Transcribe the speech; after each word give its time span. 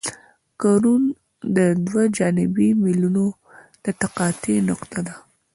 کرون 0.61 1.03
د 1.55 1.57
دوه 1.85 2.03
جانبي 2.17 2.67
میلونو 2.83 3.25
د 3.83 3.85
تقاطع 4.01 4.57
نقطه 4.69 4.99
ده 5.07 5.15